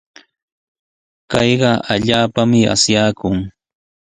Kayqa 1.31 1.71
allaapami 1.93 2.59
asyaakun. 2.73 3.37